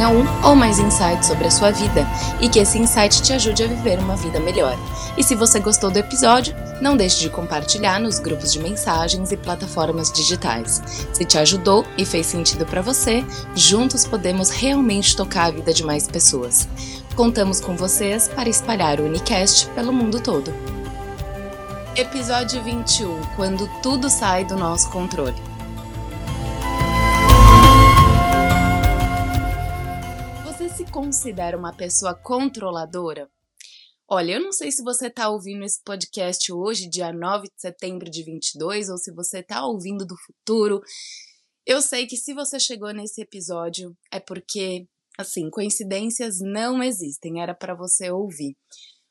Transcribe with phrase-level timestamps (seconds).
[0.00, 2.06] tenha um ou mais insights sobre a sua vida
[2.40, 4.74] e que esse insight te ajude a viver uma vida melhor.
[5.14, 9.36] E se você gostou do episódio, não deixe de compartilhar nos grupos de mensagens e
[9.36, 10.82] plataformas digitais.
[11.12, 13.22] Se te ajudou e fez sentido para você,
[13.54, 16.66] juntos podemos realmente tocar a vida de mais pessoas.
[17.14, 20.50] Contamos com vocês para espalhar o Unicast pelo mundo todo.
[21.94, 25.49] Episódio 21 Quando tudo sai do nosso controle.
[30.90, 33.30] Considera uma pessoa controladora?
[34.08, 38.10] Olha, eu não sei se você está ouvindo esse podcast hoje, dia 9 de setembro
[38.10, 40.80] de 22, ou se você está ouvindo do futuro.
[41.64, 47.54] Eu sei que se você chegou nesse episódio é porque, assim, coincidências não existem, era
[47.54, 48.56] para você ouvir.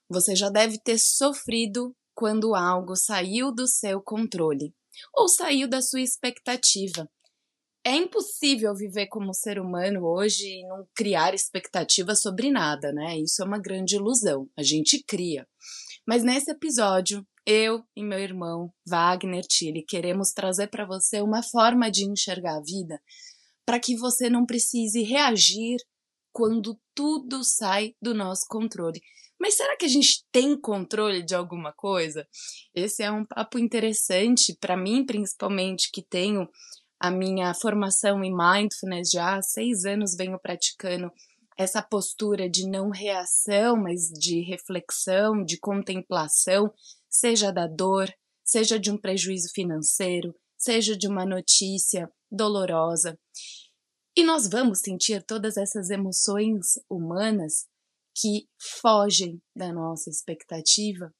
[0.09, 4.73] Você já deve ter sofrido quando algo saiu do seu controle
[5.15, 7.09] ou saiu da sua expectativa.
[7.83, 13.17] É impossível viver como ser humano hoje e não criar expectativas sobre nada, né?
[13.17, 14.49] Isso é uma grande ilusão.
[14.57, 15.47] A gente cria.
[16.05, 21.89] Mas nesse episódio, eu e meu irmão Wagner Tilly queremos trazer para você uma forma
[21.89, 23.01] de enxergar a vida
[23.65, 25.77] para que você não precise reagir
[26.33, 29.01] quando tudo sai do nosso controle.
[29.39, 32.27] Mas será que a gente tem controle de alguma coisa?
[32.75, 36.47] Esse é um papo interessante para mim, principalmente que tenho
[36.99, 41.09] a minha formação em mindfulness já há seis anos venho praticando
[41.57, 46.71] essa postura de não reação, mas de reflexão, de contemplação,
[47.09, 48.09] seja da dor,
[48.43, 53.17] seja de um prejuízo financeiro, seja de uma notícia dolorosa.
[54.15, 57.65] E nós vamos sentir todas essas emoções humanas
[58.15, 58.47] que
[58.81, 61.13] fogem da nossa expectativa,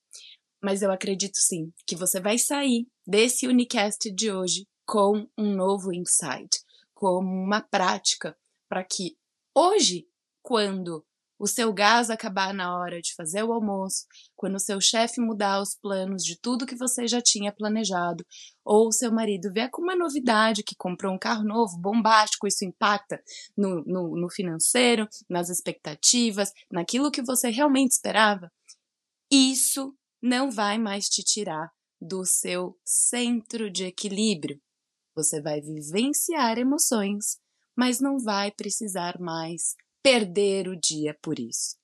[0.62, 5.94] mas eu acredito sim que você vai sair desse Unicast de hoje com um novo
[5.94, 6.64] insight,
[6.96, 8.36] com uma prática
[8.68, 9.16] para que
[9.54, 10.08] hoje,
[10.42, 11.06] quando
[11.38, 15.62] o seu gás acabar na hora de fazer o almoço, quando o seu chefe mudar
[15.62, 18.26] os planos de tudo que você já tinha planejado,
[18.66, 22.66] ou o seu marido vier com uma novidade que comprou um carro novo, bombástico, isso
[22.66, 23.22] impacta
[23.56, 28.52] no, no, no financeiro, nas expectativas, naquilo que você realmente esperava,
[29.32, 31.72] isso não vai mais te tirar
[32.02, 34.60] do seu centro de equilíbrio.
[35.16, 37.38] Você vai vivenciar emoções,
[37.76, 41.78] mas não vai precisar mais perder o dia por isso.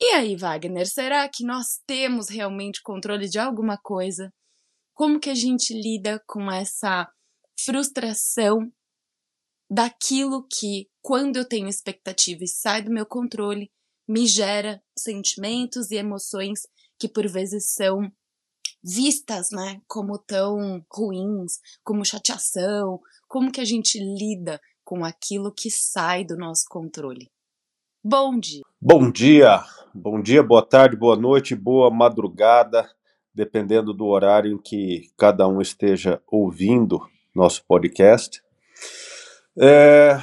[0.00, 4.32] E aí, Wagner, será que nós temos realmente controle de alguma coisa?
[4.92, 7.08] Como que a gente lida com essa
[7.58, 8.70] frustração
[9.70, 13.70] daquilo que, quando eu tenho expectativa e sai do meu controle,
[14.06, 16.60] me gera sentimentos e emoções
[16.98, 18.10] que por vezes são
[18.84, 25.70] vistas, né, como tão ruins, como chateação, como que a gente lida com aquilo que
[25.70, 27.30] sai do nosso controle.
[28.04, 28.60] Bom dia.
[28.78, 32.86] Bom dia, bom dia, boa tarde, boa noite, boa madrugada,
[33.34, 37.00] dependendo do horário em que cada um esteja ouvindo
[37.34, 38.42] nosso podcast.
[39.58, 40.18] É,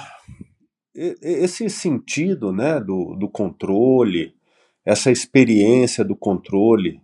[0.93, 4.35] esse sentido né, do, do controle,
[4.85, 7.01] essa experiência do controle,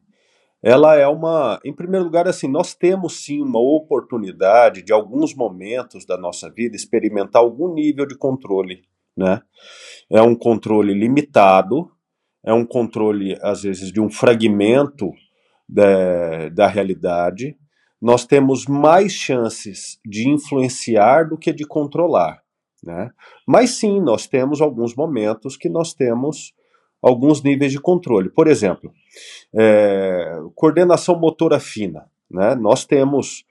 [0.61, 6.05] ela é uma, em primeiro lugar, assim, nós temos sim uma oportunidade de alguns momentos
[6.05, 8.81] da nossa vida experimentar algum nível de controle,
[9.15, 9.41] né?
[10.09, 11.91] É um controle limitado,
[12.43, 15.11] é um controle às vezes de um fragmento
[15.67, 17.57] da, da realidade.
[18.01, 22.41] Nós temos mais chances de influenciar do que de controlar,
[22.83, 23.11] né?
[23.47, 26.53] Mas sim, nós temos alguns momentos que nós temos
[27.01, 28.29] alguns níveis de controle.
[28.29, 28.91] Por exemplo,
[29.53, 32.09] é, coordenação motora fina.
[32.29, 32.55] Né?
[32.55, 33.45] Nós temos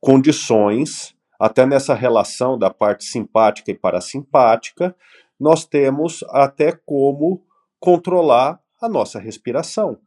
[0.00, 4.94] condições, até nessa relação da parte simpática e parasimpática,
[5.38, 7.44] nós temos até como
[7.80, 9.98] controlar a nossa respiração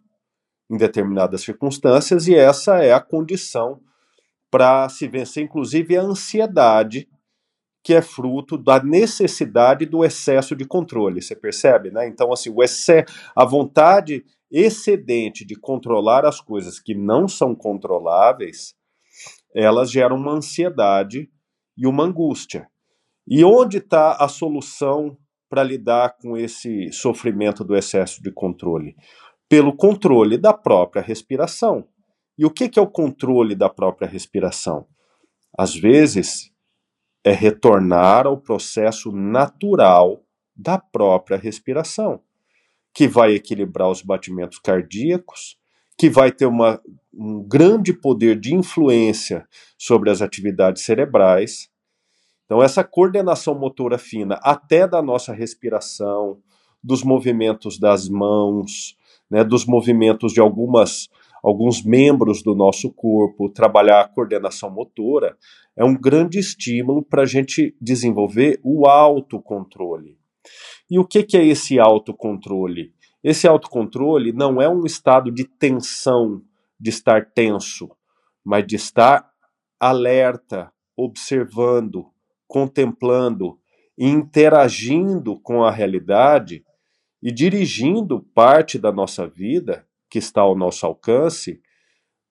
[0.69, 3.79] em determinadas circunstâncias, e essa é a condição
[4.49, 7.07] para se vencer, inclusive, a ansiedade
[7.85, 12.07] que é fruto da necessidade do excesso de controle, você percebe, né?
[12.07, 18.73] Então, assim, o excesso, a vontade excedente de controlar as coisas que não são controláveis,
[19.53, 21.29] elas geram uma ansiedade
[21.77, 22.67] e uma angústia.
[23.27, 25.15] E onde está a solução
[25.47, 28.95] para lidar com esse sofrimento do excesso de controle?
[29.47, 31.87] Pelo controle da própria respiração.
[32.35, 34.87] E o que, que é o controle da própria respiração?
[35.55, 36.51] Às vezes,
[37.25, 40.23] é retornar ao processo natural
[40.55, 42.21] da própria respiração,
[42.93, 45.57] que vai equilibrar os batimentos cardíacos,
[45.97, 46.79] que vai ter uma,
[47.11, 51.67] um grande poder de influência sobre as atividades cerebrais.
[52.45, 56.37] Então, essa coordenação motora fina, até da nossa respiração,
[56.83, 58.95] dos movimentos das mãos,
[59.27, 61.09] né, dos movimentos de algumas
[61.45, 65.37] alguns membros do nosso corpo, trabalhar a coordenação motora,
[65.77, 70.17] é um grande estímulo para a gente desenvolver o autocontrole.
[70.89, 72.95] E o que, que é esse autocontrole?
[73.23, 76.41] Esse autocontrole não é um estado de tensão,
[76.79, 77.91] de estar tenso,
[78.43, 79.29] mas de estar
[79.79, 82.07] alerta, observando,
[82.47, 83.59] contemplando,
[83.95, 86.65] interagindo com a realidade
[87.21, 91.61] e dirigindo parte da nossa vida que está ao nosso alcance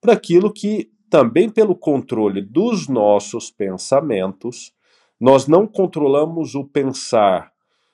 [0.01, 4.73] para aquilo que também pelo controle dos nossos pensamentos,
[5.19, 7.53] nós não controlamos o pensar,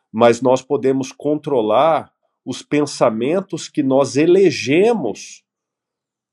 [0.09, 2.09] mas nós podemos controlar
[2.45, 5.43] os pensamentos que nós elegemos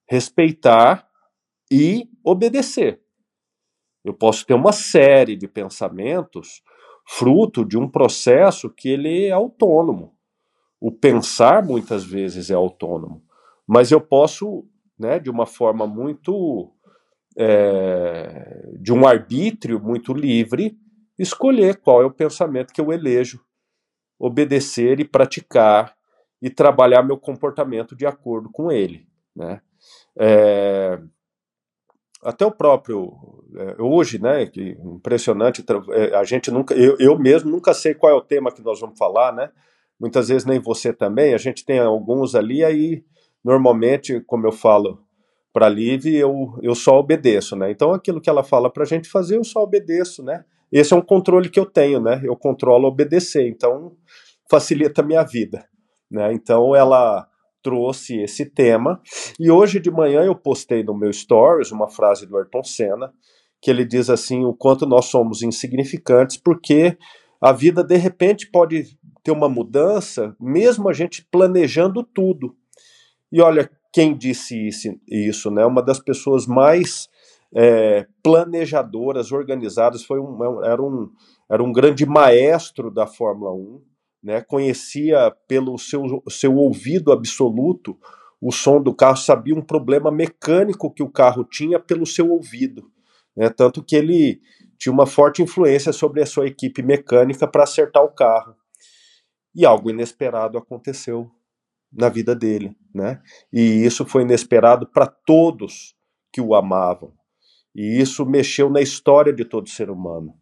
[0.08, 1.08] respeitar
[1.68, 3.02] e obedecer.
[4.04, 6.62] Eu posso ter uma série de pensamentos
[7.04, 10.16] fruto de um processo que ele é autônomo.
[10.80, 13.26] O pensar muitas vezes é autônomo,
[13.68, 14.66] mas eu posso,
[14.98, 16.72] né, de uma forma muito
[17.36, 20.76] é, de um arbítrio muito livre,
[21.18, 23.44] escolher qual é o pensamento que eu elejo,
[24.18, 25.94] obedecer e praticar
[26.40, 29.06] e trabalhar meu comportamento de acordo com ele,
[29.36, 29.60] né?
[30.16, 30.98] É,
[32.22, 33.12] até o próprio
[33.54, 34.46] é, hoje, né?
[34.46, 35.64] Que impressionante.
[35.92, 38.80] É, a gente nunca, eu, eu mesmo nunca sei qual é o tema que nós
[38.80, 39.50] vamos falar, né?
[39.98, 41.34] Muitas vezes nem você também.
[41.34, 43.04] A gente tem alguns ali aí.
[43.44, 45.00] Normalmente, como eu falo
[45.52, 47.70] para a Liv, eu, eu só obedeço, né?
[47.70, 50.44] Então aquilo que ela fala para a gente fazer, eu só obedeço, né?
[50.70, 52.20] Esse é um controle que eu tenho, né?
[52.22, 53.96] Eu controlo obedecer, então
[54.50, 55.66] facilita a minha vida,
[56.10, 56.32] né?
[56.32, 57.26] Então ela
[57.62, 59.00] trouxe esse tema.
[59.38, 63.12] E hoje de manhã eu postei no meu stories uma frase do Ayrton Senna,
[63.60, 66.96] que ele diz assim: o quanto nós somos insignificantes, porque
[67.40, 72.56] a vida de repente pode ter uma mudança, mesmo a gente planejando tudo.
[73.30, 74.68] E olha quem disse
[75.06, 75.64] isso, né?
[75.64, 77.08] Uma das pessoas mais
[77.54, 81.10] é, planejadoras, organizadas, foi um, era, um,
[81.50, 83.82] era um grande maestro da Fórmula 1,
[84.22, 87.96] né, conhecia pelo seu, seu ouvido absoluto
[88.40, 92.88] o som do carro, sabia um problema mecânico que o carro tinha pelo seu ouvido.
[93.36, 94.40] Né, tanto que ele
[94.78, 98.54] tinha uma forte influência sobre a sua equipe mecânica para acertar o carro.
[99.54, 101.28] E algo inesperado aconteceu
[101.92, 102.76] na vida dele.
[102.98, 103.20] Né?
[103.52, 105.94] E isso foi inesperado para todos
[106.32, 107.12] que o amavam.
[107.74, 110.34] E isso mexeu na história de todo ser humano.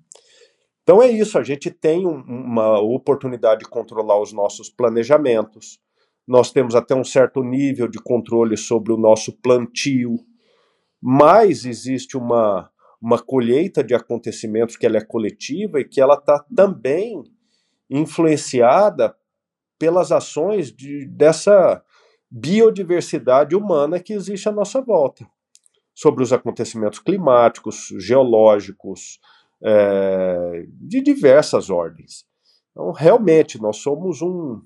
[0.83, 5.79] Então é isso, a gente tem um, uma oportunidade de controlar os nossos planejamentos,
[6.27, 10.17] nós temos até um certo nível de controle sobre o nosso plantio,
[11.03, 12.71] mas existe uma,
[13.03, 17.23] uma colheita de acontecimentos que ela é coletiva e que ela está também
[17.91, 19.15] influenciada
[19.79, 21.83] pelas ações de, dessa
[22.39, 25.27] biodiversidade humana que existe à nossa volta,
[25.95, 29.19] sobre os acontecimentos climáticos, geológicos,
[29.65, 32.27] é, de diversas ordens.
[32.71, 34.61] Então, realmente, nós somos um,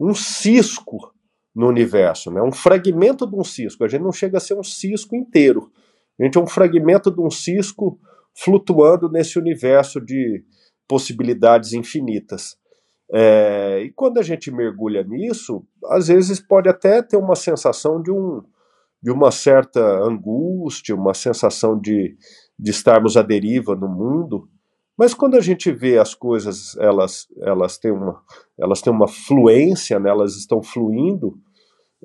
[0.00, 1.12] um cisco
[1.54, 2.40] no universo, né?
[2.40, 3.84] um fragmento de um cisco.
[3.84, 5.70] A gente não chega a ser um cisco inteiro.
[6.18, 8.00] A gente é um fragmento de um cisco
[8.34, 10.42] flutuando nesse universo de
[10.88, 12.56] possibilidades infinitas.
[13.12, 18.10] É, e quando a gente mergulha nisso, às vezes pode até ter uma sensação de,
[18.10, 18.42] um,
[19.02, 22.16] de uma certa angústia, uma sensação de,
[22.58, 24.48] de estarmos à deriva no mundo,
[24.96, 28.22] mas quando a gente vê as coisas, elas, elas, têm, uma,
[28.58, 31.38] elas têm uma fluência, né, elas estão fluindo,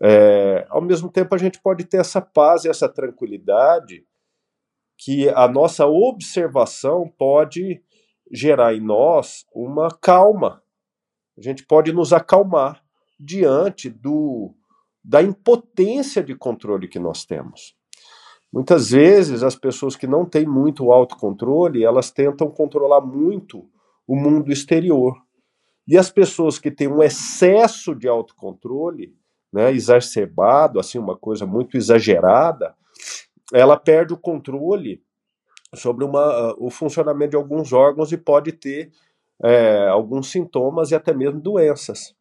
[0.02, 4.06] é, ao mesmo tempo a gente pode ter essa paz e essa tranquilidade
[4.98, 7.82] que a nossa observação pode
[8.32, 10.62] gerar em nós uma calma.
[11.38, 12.82] A gente pode nos acalmar
[13.20, 14.54] diante do,
[15.04, 17.76] da impotência de controle que nós temos.
[18.52, 23.70] Muitas vezes as pessoas que não têm muito autocontrole, elas tentam controlar muito
[24.08, 25.16] o mundo exterior.
[25.88, 29.14] E as pessoas que têm um excesso de autocontrole,
[29.52, 32.76] né, exacerbado, assim, uma coisa muito exagerada,
[33.54, 35.04] ela perde o controle
[35.74, 38.92] sobre uma, o funcionamento de alguns órgãos e pode ter
[39.44, 42.16] é, alguns sintomas e até mesmo doenças.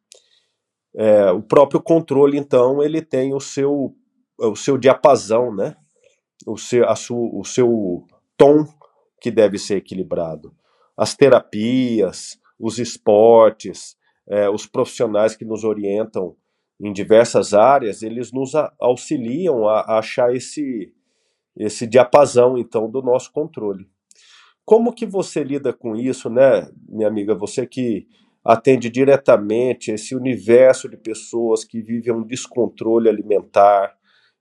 [0.97, 3.95] É, o próprio controle, então, ele tem o seu,
[4.39, 5.77] o seu diapasão, né?
[6.47, 8.07] o seu, a su, o seu
[8.37, 8.67] tom
[9.21, 10.55] que deve ser equilibrado.
[10.97, 13.97] As terapias, os esportes,
[14.29, 16.37] é, os profissionais que nos orientam
[16.81, 20.93] em diversas áreas, eles nos auxiliam a, a achar esse,
[21.57, 23.89] esse diapasão, então, do nosso controle.
[24.65, 27.35] Como que você lida com isso, né, minha amiga?
[27.35, 28.07] Você que
[28.45, 33.95] atende diretamente esse universo de pessoas que vivem um descontrole alimentar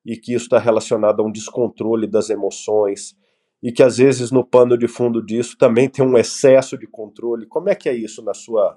[0.05, 3.15] e que isso está relacionado a um descontrole das emoções
[3.61, 7.47] e que às vezes no pano de fundo disso também tem um excesso de controle.
[7.47, 8.75] Como é que é isso na sua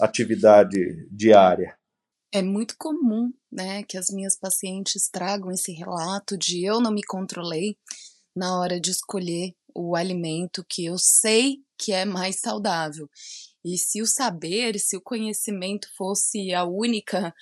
[0.00, 0.78] atividade
[1.10, 1.76] diária?
[2.32, 7.02] É muito comum, né, que as minhas pacientes tragam esse relato de eu não me
[7.02, 7.76] controlei
[8.36, 13.08] na hora de escolher o alimento que eu sei que é mais saudável.
[13.64, 17.32] E se o saber, se o conhecimento fosse a única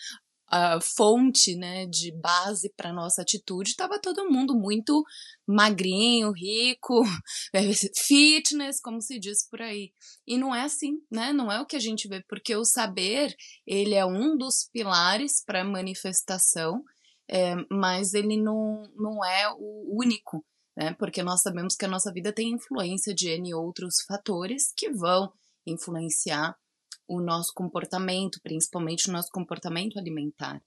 [0.48, 5.04] a fonte né, de base para nossa atitude, estava todo mundo muito
[5.46, 7.02] magrinho, rico,
[8.06, 9.92] fitness, como se diz por aí.
[10.26, 11.32] E não é assim, né?
[11.32, 13.34] Não é o que a gente vê, porque o saber
[13.66, 16.82] ele é um dos pilares para a manifestação,
[17.28, 20.44] é, mas ele não, não é o único,
[20.76, 20.94] né?
[20.98, 25.32] Porque nós sabemos que a nossa vida tem influência de N outros fatores que vão
[25.66, 26.56] influenciar
[27.08, 30.60] o nosso comportamento, principalmente o nosso comportamento alimentar.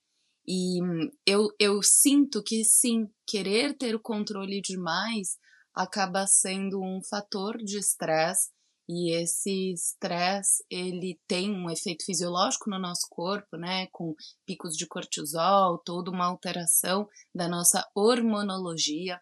[0.47, 0.79] E
[1.25, 5.37] eu, eu sinto que sim, querer ter o controle demais
[5.75, 8.49] acaba sendo um fator de estresse
[8.91, 14.15] e esse estresse ele tem um efeito fisiológico no nosso corpo, né, com
[14.47, 19.21] picos de cortisol, toda uma alteração da nossa hormonologia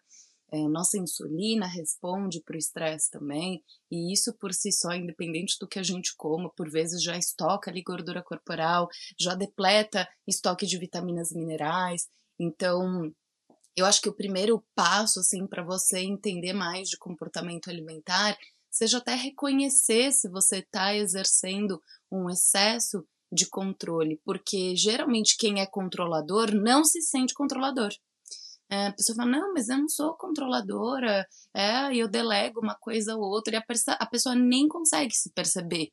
[0.50, 5.68] é, nossa insulina responde para o estresse também, e isso por si só, independente do
[5.68, 8.88] que a gente coma, por vezes já estoca ali gordura corporal,
[9.18, 12.08] já depleta estoque de vitaminas e minerais.
[12.38, 13.12] Então,
[13.76, 18.36] eu acho que o primeiro passo, assim, para você entender mais de comportamento alimentar,
[18.70, 25.66] seja até reconhecer se você está exercendo um excesso de controle, porque geralmente quem é
[25.66, 27.90] controlador não se sente controlador.
[28.70, 33.16] É, a pessoa fala, não, mas eu não sou controladora, é, eu delego uma coisa
[33.16, 35.88] ou outra, e a, a pessoa nem consegue se perceber.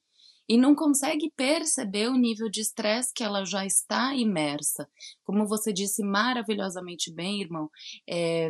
[0.47, 4.87] E não consegue perceber o nível de estresse que ela já está imersa.
[5.23, 7.69] Como você disse maravilhosamente bem, irmão,
[8.07, 8.49] é,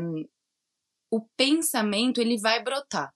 [1.10, 3.14] o pensamento ele vai brotar.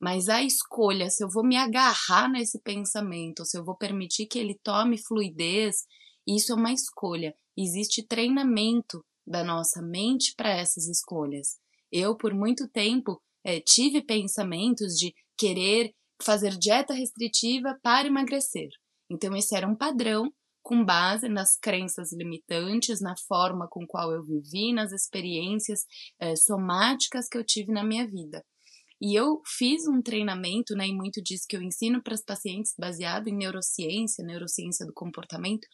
[0.00, 4.38] Mas a escolha, se eu vou me agarrar nesse pensamento, se eu vou permitir que
[4.38, 5.84] ele tome fluidez,
[6.26, 7.34] isso é uma escolha.
[7.56, 11.58] Existe treinamento da nossa mente para essas escolhas.
[11.90, 18.68] Eu, por muito tempo, é, tive pensamentos de querer fazer dieta restritiva para emagrecer.
[19.10, 24.24] Então, esse era um padrão com base nas crenças limitantes, na forma com qual eu
[24.24, 25.84] vivi, nas experiências
[26.18, 28.42] é, somáticas que eu tive na minha vida.
[29.00, 32.72] E eu fiz um treinamento, né, e muito disso que eu ensino para os pacientes
[32.78, 35.66] baseado em neurociência, neurociência do comportamento,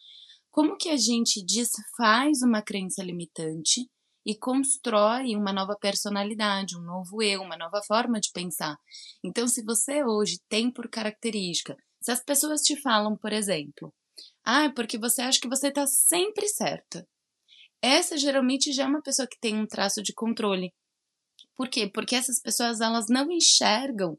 [0.51, 3.89] como que a gente desfaz uma crença limitante
[4.25, 8.75] e constrói uma nova personalidade, um novo eu, uma nova forma de pensar.
[9.23, 13.93] Então, se você hoje tem por característica, se as pessoas te falam, por exemplo,
[14.45, 17.07] ah, porque você acha que você está sempre certa.
[17.81, 20.71] Essa geralmente já é uma pessoa que tem um traço de controle.
[21.55, 21.89] Por quê?
[21.91, 24.15] Porque essas pessoas elas não enxergam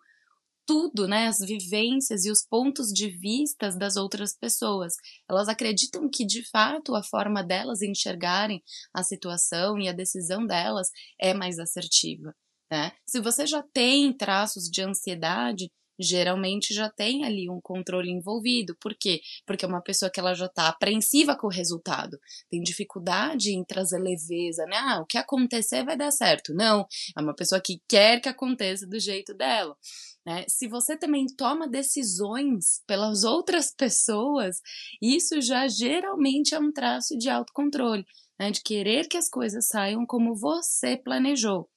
[0.66, 4.94] tudo, né, as vivências e os pontos de vistas das outras pessoas.
[5.28, 8.62] Elas acreditam que de fato a forma delas enxergarem
[8.94, 10.88] a situação e a decisão delas
[11.20, 12.34] é mais assertiva.
[12.70, 12.92] Né?
[13.06, 15.70] Se você já tem traços de ansiedade,
[16.02, 18.76] geralmente já tem ali um controle envolvido.
[18.80, 19.20] Por quê?
[19.46, 22.18] Porque é uma pessoa que ela já está apreensiva com o resultado,
[22.50, 24.76] tem dificuldade em trazer leveza, né?
[24.76, 26.54] Ah, o que acontecer vai dar certo.
[26.54, 29.76] Não, é uma pessoa que quer que aconteça do jeito dela.
[30.24, 30.44] Né?
[30.48, 34.60] Se você também toma decisões pelas outras pessoas,
[35.00, 38.04] isso já geralmente é um traço de autocontrole,
[38.38, 38.50] né?
[38.50, 41.68] de querer que as coisas saiam como você planejou.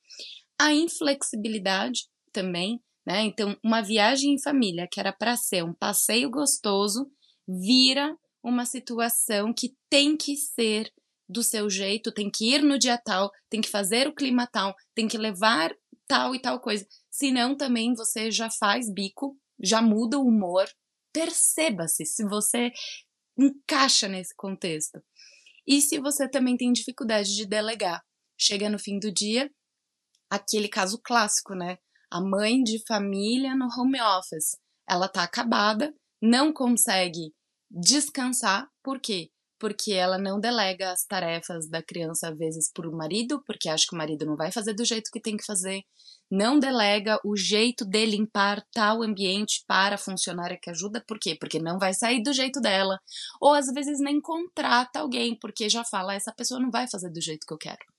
[0.59, 3.21] A inflexibilidade também, né?
[3.21, 7.09] Então, uma viagem em família que era para ser um passeio gostoso
[7.47, 10.91] vira uma situação que tem que ser
[11.27, 14.75] do seu jeito, tem que ir no dia tal, tem que fazer o clima tal,
[14.93, 15.75] tem que levar
[16.07, 16.85] tal e tal coisa.
[17.09, 20.67] Senão também você já faz bico, já muda o humor.
[21.11, 22.71] Perceba-se se você
[23.37, 25.01] encaixa nesse contexto.
[25.67, 28.03] E se você também tem dificuldade de delegar.
[28.37, 29.49] Chega no fim do dia,
[30.29, 31.77] aquele caso clássico, né?
[32.11, 34.57] A mãe de família no home office.
[34.87, 37.33] Ela tá acabada, não consegue
[37.69, 39.29] descansar, por quê?
[39.59, 43.85] porque ela não delega as tarefas da criança às vezes para o marido, porque acha
[43.87, 45.81] que o marido não vai fazer do jeito que tem que fazer,
[46.29, 51.37] não delega o jeito de limpar tal ambiente para a funcionária que ajuda, por quê?
[51.39, 52.99] Porque não vai sair do jeito dela,
[53.41, 57.21] ou às vezes nem contrata alguém, porque já fala, essa pessoa não vai fazer do
[57.21, 57.94] jeito que eu quero.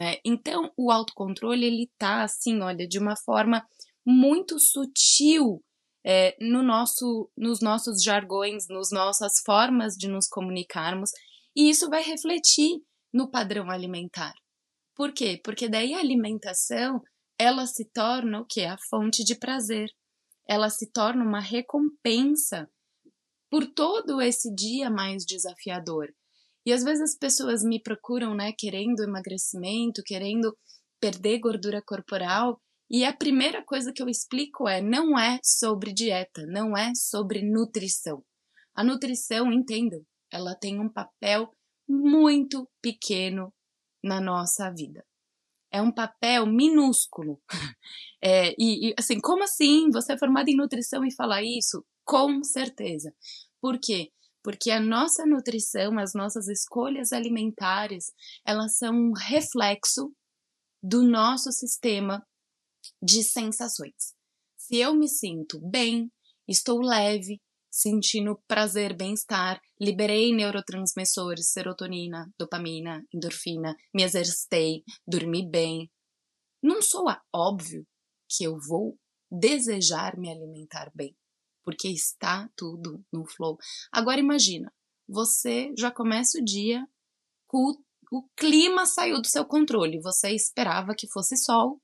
[0.00, 0.16] Né?
[0.24, 3.64] Então, o autocontrole, ele tá assim, olha, de uma forma
[4.04, 5.62] muito sutil
[6.04, 11.10] é, no nosso, nos nossos jargões, nas nossas formas de nos comunicarmos,
[11.54, 12.80] e isso vai refletir
[13.12, 14.32] no padrão alimentar.
[14.96, 15.40] Por quê?
[15.44, 17.02] Porque daí a alimentação
[17.38, 18.64] ela se torna o que?
[18.64, 19.90] A fonte de prazer.
[20.48, 22.70] Ela se torna uma recompensa
[23.50, 26.12] por todo esse dia mais desafiador.
[26.66, 30.56] E às vezes as pessoas me procuram, né, querendo emagrecimento, querendo
[31.00, 36.44] perder gordura corporal, e a primeira coisa que eu explico é: não é sobre dieta,
[36.46, 38.24] não é sobre nutrição.
[38.74, 41.48] A nutrição, entendam, ela tem um papel
[41.88, 43.52] muito pequeno
[44.02, 45.04] na nossa vida.
[45.72, 47.40] É um papel minúsculo.
[48.22, 49.88] É, e, e, assim, como assim?
[49.92, 51.82] Você é formada em nutrição e fala isso?
[52.04, 53.14] Com certeza.
[53.62, 54.10] Por quê?
[54.42, 58.06] Porque a nossa nutrição, as nossas escolhas alimentares,
[58.46, 60.12] elas são um reflexo
[60.82, 62.26] do nosso sistema
[63.02, 64.14] de sensações.
[64.56, 66.10] Se eu me sinto bem,
[66.48, 75.90] estou leve, sentindo prazer, bem-estar, liberei neurotransmissores, serotonina, dopamina, endorfina, me exercitei, dormi bem.
[76.62, 77.86] Não soa óbvio
[78.28, 78.98] que eu vou
[79.30, 81.16] desejar me alimentar bem,
[81.64, 83.58] porque está tudo no flow.
[83.92, 84.72] Agora imagina,
[85.08, 86.86] você já começa o dia
[87.46, 87.72] com
[88.12, 91.80] o, clima saiu do seu controle, você esperava que fosse sol,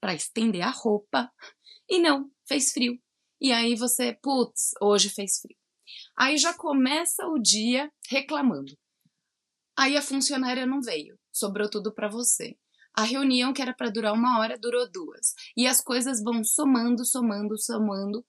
[0.00, 1.32] para estender a roupa.
[1.88, 3.00] E não, fez frio.
[3.40, 5.56] E aí você, putz, hoje fez frio.
[6.16, 8.76] Aí já começa o dia reclamando.
[9.76, 12.56] Aí a funcionária não veio, sobrou tudo para você.
[12.96, 15.34] A reunião que era para durar uma hora durou duas.
[15.56, 18.24] E as coisas vão somando, somando, somando.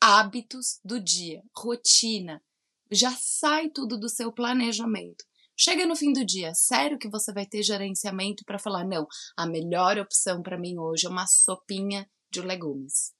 [0.00, 2.40] Hábitos do dia, rotina.
[2.88, 5.24] Já sai tudo do seu planejamento.
[5.56, 9.44] Chega no fim do dia, sério que você vai ter gerenciamento para falar: não, a
[9.44, 13.12] melhor opção para mim hoje é uma sopinha de legumes?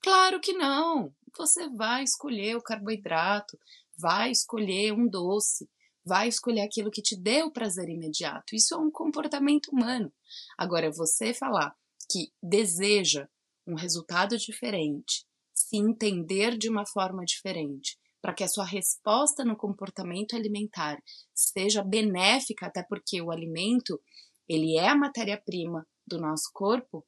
[0.00, 1.12] Claro que não!
[1.36, 3.58] Você vai escolher o carboidrato,
[3.98, 5.68] vai escolher um doce,
[6.04, 8.54] vai escolher aquilo que te dê o prazer imediato.
[8.54, 10.12] Isso é um comportamento humano.
[10.56, 11.74] Agora, você falar
[12.08, 13.26] que deseja
[13.66, 19.56] um resultado diferente, se entender de uma forma diferente, para que a sua resposta no
[19.56, 21.02] comportamento alimentar
[21.34, 24.00] seja benéfica, até porque o alimento,
[24.48, 27.04] ele é a matéria-prima do nosso corpo,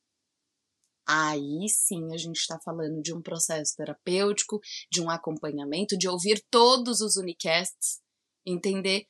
[1.06, 6.42] aí sim a gente está falando de um processo terapêutico, de um acompanhamento, de ouvir
[6.50, 8.00] todos os unicasts,
[8.44, 9.06] entender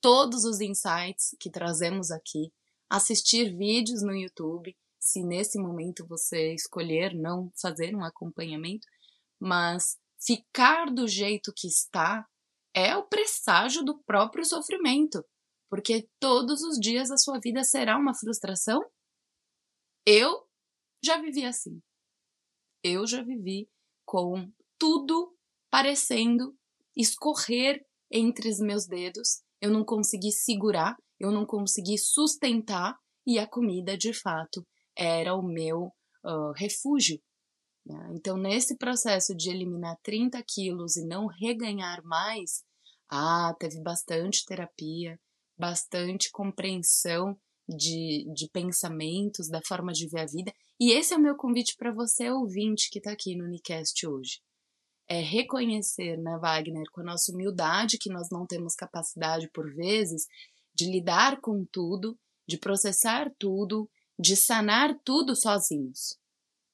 [0.00, 2.52] todos os insights que trazemos aqui,
[2.88, 4.76] assistir vídeos no YouTube,
[5.08, 8.86] se nesse momento você escolher não fazer um acompanhamento,
[9.40, 12.26] mas ficar do jeito que está
[12.74, 15.24] é o presságio do próprio sofrimento,
[15.70, 18.84] porque todos os dias a sua vida será uma frustração.
[20.06, 20.46] Eu
[21.02, 21.80] já vivi assim.
[22.84, 23.66] Eu já vivi
[24.04, 25.34] com tudo
[25.70, 26.54] parecendo
[26.94, 29.42] escorrer entre os meus dedos.
[29.58, 32.94] Eu não consegui segurar, eu não consegui sustentar
[33.26, 34.66] e a comida de fato
[34.98, 35.92] era o meu
[36.24, 37.20] uh, refúgio.
[37.86, 38.10] Né?
[38.14, 42.64] Então, nesse processo de eliminar 30 quilos e não reganhar mais,
[43.08, 45.18] ah, teve bastante terapia,
[45.56, 50.52] bastante compreensão de, de pensamentos, da forma de ver a vida.
[50.80, 54.40] E esse é o meu convite para você, ouvinte, que está aqui no Unicast hoje.
[55.08, 60.26] É reconhecer, né, Wagner, com a nossa humildade, que nós não temos capacidade, por vezes,
[60.74, 66.18] de lidar com tudo, de processar tudo, de sanar tudo sozinhos.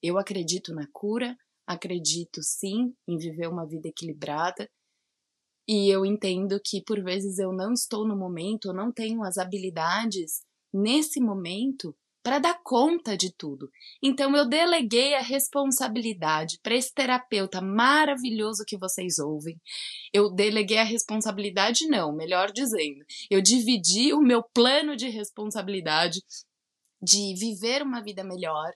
[0.02, 4.68] Eu acredito na cura, acredito sim em viver uma vida equilibrada.
[5.66, 9.38] E eu entendo que por vezes eu não estou no momento, eu não tenho as
[9.38, 13.70] habilidades nesse momento para dar conta de tudo.
[14.02, 19.60] Então eu deleguei a responsabilidade para esse terapeuta maravilhoso que vocês ouvem.
[20.12, 26.22] Eu deleguei a responsabilidade não, melhor dizendo, eu dividi o meu plano de responsabilidade
[27.04, 28.72] de viver uma vida melhor,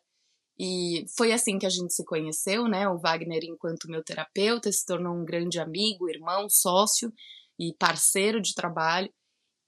[0.59, 2.88] e foi assim que a gente se conheceu, né?
[2.88, 7.12] O Wagner, enquanto meu terapeuta, se tornou um grande amigo, irmão, sócio
[7.59, 9.09] e parceiro de trabalho.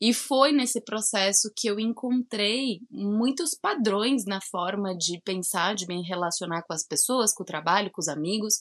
[0.01, 6.03] E foi nesse processo que eu encontrei muitos padrões na forma de pensar, de me
[6.03, 8.55] relacionar com as pessoas, com o trabalho, com os amigos,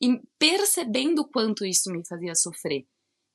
[0.00, 2.84] e percebendo quanto isso me fazia sofrer,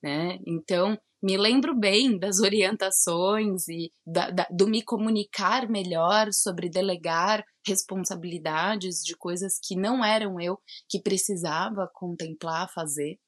[0.01, 0.39] né?
[0.45, 7.43] Então, me lembro bem das orientações e da, da, do me comunicar melhor sobre delegar
[7.65, 13.19] responsabilidades de coisas que não eram eu que precisava contemplar, fazer.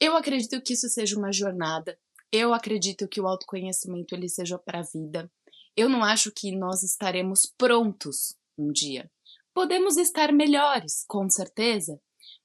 [0.00, 1.96] Eu acredito que isso seja uma jornada.
[2.32, 5.30] Eu acredito que o autoconhecimento ele seja para a vida.
[5.76, 9.10] Eu não acho que nós estaremos prontos um dia,
[9.54, 12.00] Podemos estar melhores, com certeza,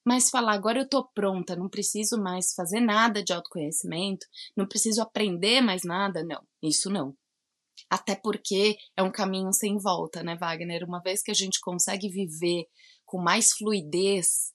[0.10, 4.26] mas falar agora eu tô pronta, não preciso mais fazer nada de autoconhecimento,
[4.58, 7.16] não preciso aprender mais nada, não, isso não.
[7.88, 10.84] Até porque é um caminho sem volta, né, Wagner?
[10.84, 12.66] Uma vez que a gente consegue viver
[13.06, 14.52] com mais fluidez,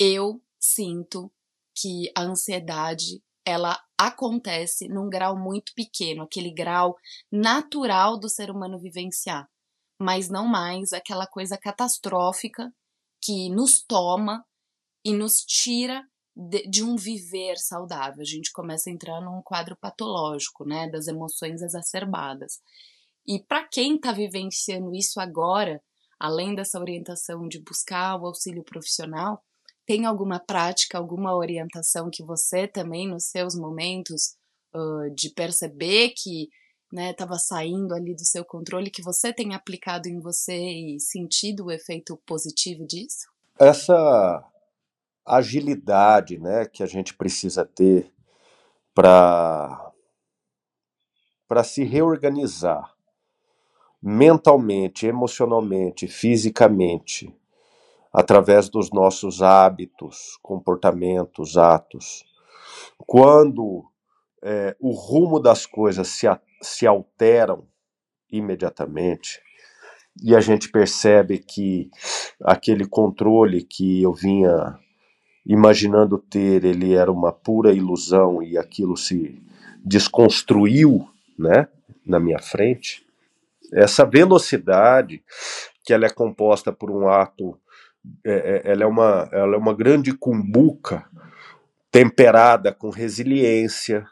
[0.00, 1.30] eu sinto
[1.76, 6.96] que a ansiedade ela acontece num grau muito pequeno, aquele grau
[7.30, 9.46] natural do ser humano vivenciar,
[10.00, 12.72] mas não mais aquela coisa catastrófica
[13.26, 14.46] que nos toma
[15.04, 18.20] e nos tira de, de, um viver saudável.
[18.20, 22.60] A gente começa a entrar num quadro patológico, né, das emoções exacerbadas.
[23.26, 25.82] E para quem está vivenciando isso agora,
[26.20, 29.42] além dessa orientação de buscar o auxílio profissional,
[29.84, 34.36] tem alguma prática, alguma orientação que você também, nos seus momentos
[34.72, 36.48] uh, de perceber que
[36.92, 41.66] estava né, saindo ali do seu controle, que você tem aplicado em você e sentido
[41.66, 43.28] o efeito positivo disso?
[43.58, 44.44] Essa
[45.24, 48.12] agilidade né, que a gente precisa ter
[48.94, 49.92] para
[51.48, 52.96] para se reorganizar
[54.02, 57.34] mentalmente, emocionalmente, fisicamente,
[58.12, 62.24] através dos nossos hábitos, comportamentos, atos.
[63.06, 63.84] Quando
[64.46, 66.26] é, o rumo das coisas se,
[66.62, 67.66] se alteram
[68.30, 69.40] imediatamente
[70.22, 71.90] e a gente percebe que
[72.42, 74.78] aquele controle que eu vinha
[75.44, 79.42] imaginando ter, ele era uma pura ilusão e aquilo se
[79.84, 81.06] desconstruiu,
[81.38, 81.68] né,
[82.04, 83.04] na minha frente.
[83.72, 85.22] Essa velocidade
[85.84, 87.58] que ela é composta por um ato
[88.24, 91.04] é, é, ela, é uma, ela é uma grande cumbuca
[91.90, 94.06] temperada com resiliência,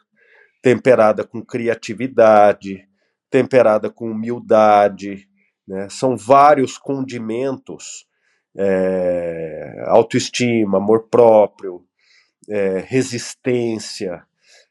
[0.65, 2.89] temperada com criatividade,
[3.29, 5.29] temperada com humildade.
[5.67, 5.87] Né?
[5.91, 8.07] São vários condimentos:
[8.57, 11.85] é, autoestima, amor próprio,
[12.49, 14.23] é, resistência,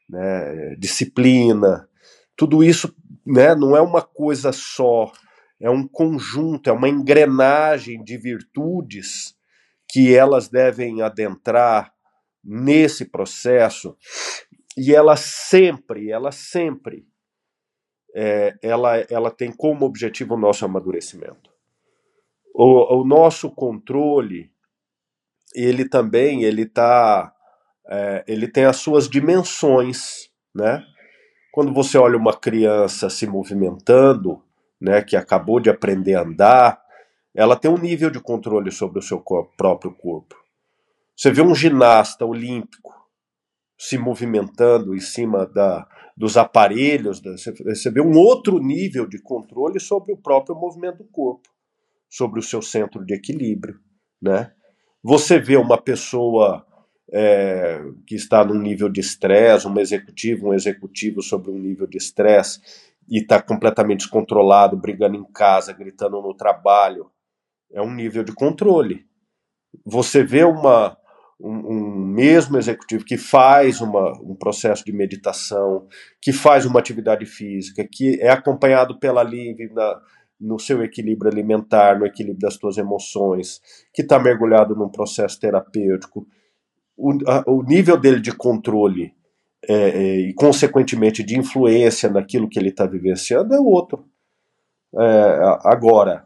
[0.09, 0.75] né?
[0.77, 1.87] disciplina.
[2.35, 2.93] Tudo isso
[3.25, 5.13] né, não é uma coisa só
[5.61, 9.33] é um conjunto, é uma engrenagem de virtudes
[9.89, 11.93] que elas devem adentrar
[12.43, 13.95] nesse processo
[14.77, 17.07] e ela sempre, ela sempre,
[18.13, 21.49] é, ela, ela tem como objetivo o nosso amadurecimento.
[22.53, 24.51] O, o nosso controle,
[25.53, 27.33] ele também, ele tá,
[27.87, 30.85] é, ele tem as suas dimensões, né?
[31.51, 34.43] Quando você olha uma criança se movimentando,
[34.79, 36.81] né, que acabou de aprender a andar,
[37.33, 39.23] ela tem um nível de controle sobre o seu
[39.57, 40.35] próprio corpo.
[41.15, 42.94] Você vê um ginasta olímpico
[43.77, 50.13] se movimentando em cima da, dos aparelhos, você vê um outro nível de controle sobre
[50.13, 51.49] o próprio movimento do corpo,
[52.09, 53.79] sobre o seu centro de equilíbrio.
[54.21, 54.51] Né?
[55.03, 56.65] Você vê uma pessoa
[57.11, 61.97] é, que está num nível de estresse, um executivo, um executivo sobre um nível de
[61.97, 62.59] estresse,
[63.07, 67.11] e está completamente descontrolado, brigando em casa, gritando no trabalho.
[67.71, 69.05] É um nível de controle.
[69.85, 70.97] Você vê uma,
[71.39, 75.87] um, um mesmo executivo que faz uma, um processo de meditação,
[76.21, 79.99] que faz uma atividade física, que é acompanhado pela livre na,
[80.39, 83.61] no seu equilíbrio alimentar, no equilíbrio das suas emoções,
[83.93, 86.25] que está mergulhado num processo terapêutico.
[86.97, 89.13] O, a, o nível dele de controle
[89.67, 94.05] é, é, e, consequentemente, de influência naquilo que ele está vivenciando é outro.
[94.97, 96.25] É, agora,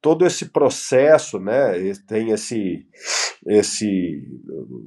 [0.00, 1.72] todo esse processo, né,
[2.06, 2.86] tem esse,
[3.46, 4.22] esse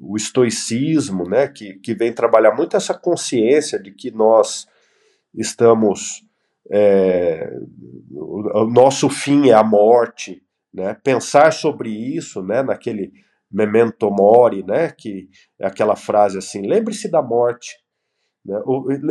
[0.01, 4.67] o estoicismo, né, que, que vem trabalhar muito essa consciência de que nós
[5.33, 6.25] estamos,
[6.71, 7.51] é,
[8.11, 10.41] o, o nosso fim é a morte,
[10.73, 13.11] né, pensar sobre isso, né, naquele
[13.51, 17.77] memento mori, né, que é aquela frase assim, lembre-se da morte.
[18.43, 18.59] Né?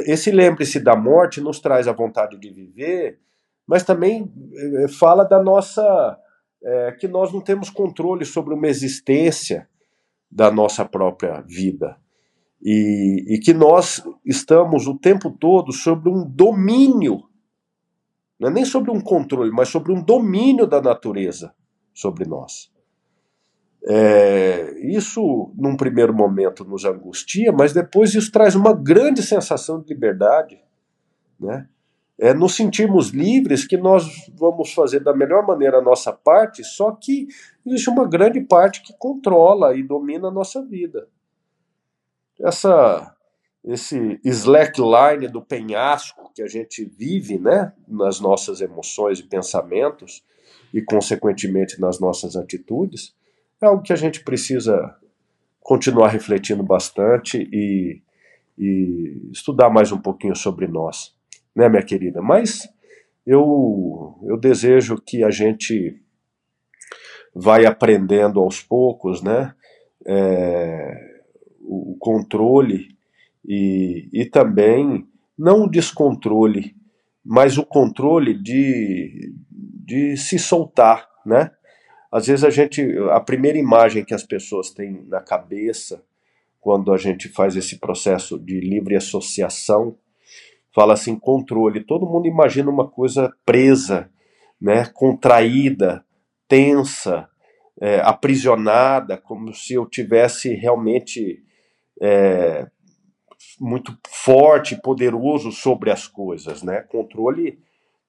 [0.06, 3.20] Esse lembre-se da morte nos traz a vontade de viver,
[3.66, 6.18] mas também eh, fala da nossa
[6.62, 9.68] é, que nós não temos controle sobre uma existência
[10.30, 11.96] da nossa própria vida
[12.62, 17.24] e, e que nós estamos o tempo todo sobre um domínio,
[18.38, 21.52] não é nem sobre um controle, mas sobre um domínio da natureza
[21.92, 22.70] sobre nós.
[23.84, 29.92] É, isso, num primeiro momento, nos angustia, mas depois isso traz uma grande sensação de
[29.92, 30.60] liberdade.
[31.38, 31.68] Né?
[32.18, 36.92] É nos sentirmos livres que nós vamos fazer da melhor maneira a nossa parte, só
[36.92, 37.26] que
[37.66, 41.08] existe uma grande parte que controla e domina a nossa vida.
[42.40, 43.14] Essa,
[43.64, 50.22] esse slackline do penhasco que a gente vive né, nas nossas emoções e pensamentos,
[50.72, 53.14] e, consequentemente, nas nossas atitudes,
[53.60, 54.96] é algo que a gente precisa
[55.60, 58.02] continuar refletindo bastante e,
[58.58, 61.14] e estudar mais um pouquinho sobre nós,
[61.54, 62.20] né, minha querida?
[62.20, 62.68] Mas
[63.26, 66.00] eu, eu desejo que a gente
[67.34, 69.54] vai aprendendo aos poucos, né?
[70.04, 71.12] É,
[71.60, 72.96] o controle
[73.46, 75.06] e, e também
[75.38, 76.74] não o descontrole,
[77.24, 81.50] mas o controle de, de se soltar, né?
[82.10, 86.04] Às vezes a gente, a primeira imagem que as pessoas têm na cabeça
[86.60, 89.96] quando a gente faz esse processo de livre associação,
[90.74, 91.84] fala assim controle.
[91.84, 94.10] Todo mundo imagina uma coisa presa,
[94.60, 96.04] né, contraída,
[96.48, 97.28] tensa,
[97.80, 101.42] é, aprisionada, como se eu tivesse realmente
[102.00, 102.66] é,
[103.60, 106.80] muito forte, poderoso sobre as coisas, né?
[106.82, 107.58] Controle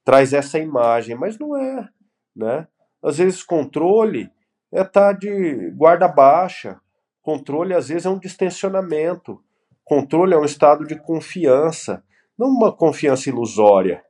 [0.04, 1.88] traz essa imagem, mas não é,
[2.36, 2.68] né?
[3.02, 4.30] Às vezes controle
[4.72, 6.80] é estar tá de guarda baixa,
[7.22, 9.42] controle às vezes é um distensionamento,
[9.84, 12.02] controle é um estado de confiança,
[12.38, 14.02] não uma confiança ilusória,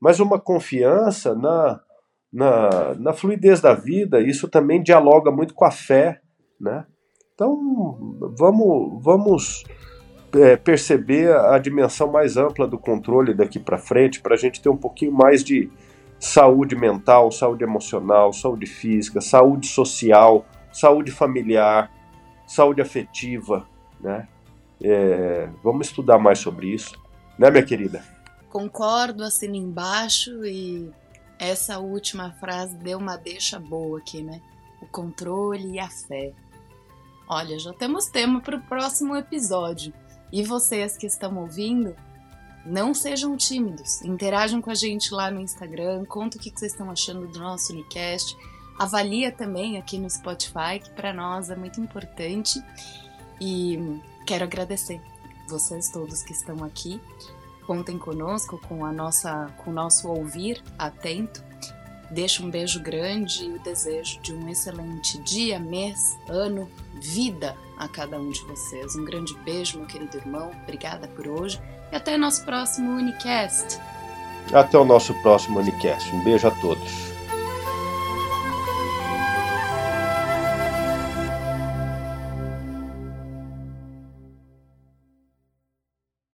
[0.00, 1.80] mas uma confiança na,
[2.32, 4.20] na, na fluidez da vida.
[4.20, 6.20] Isso também dialoga muito com a fé,
[6.60, 6.86] né?
[7.34, 7.98] Então
[8.36, 9.64] vamos, vamos
[10.34, 14.68] é, perceber a dimensão mais ampla do controle daqui para frente, para a gente ter
[14.68, 15.70] um pouquinho mais de
[16.18, 21.90] saúde mental, saúde emocional, saúde física, saúde social, saúde familiar,
[22.46, 23.66] saúde afetiva,
[24.00, 24.28] né?
[24.82, 26.98] É, vamos estudar mais sobre isso,
[27.38, 28.04] né, minha querida?
[28.50, 30.90] Concordo, assino embaixo e
[31.38, 34.40] essa última frase deu uma deixa boa aqui, né?
[34.80, 36.32] O controle e a fé.
[37.28, 39.92] Olha, já temos tema para o próximo episódio.
[40.32, 41.94] E vocês que estão ouvindo,
[42.64, 44.02] não sejam tímidos.
[44.02, 47.72] Interajam com a gente lá no Instagram, conta o que vocês estão achando do nosso
[47.72, 48.36] Unicast.
[48.78, 52.62] Avalia também aqui no Spotify, que para nós é muito importante.
[53.40, 55.00] E quero agradecer
[55.50, 57.00] vocês todos que estão aqui.
[57.66, 61.44] Contem conosco com a nossa com o nosso ouvir atento.
[62.10, 67.88] Deixo um beijo grande e o desejo de um excelente dia, mês, ano, vida a
[67.88, 68.94] cada um de vocês.
[68.94, 70.52] Um grande beijo, meu querido irmão.
[70.62, 73.80] Obrigada por hoje e até nosso próximo Unicast.
[74.52, 76.14] Até o nosso próximo Unicast.
[76.14, 77.05] Um beijo a todos.